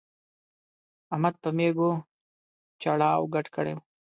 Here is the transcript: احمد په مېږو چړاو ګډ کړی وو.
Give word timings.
احمد 1.13 1.35
په 1.43 1.49
مېږو 1.57 1.91
چړاو 2.81 3.31
ګډ 3.33 3.45
کړی 3.55 3.71
وو. 3.75 3.83